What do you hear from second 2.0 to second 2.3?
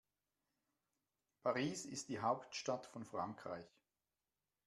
die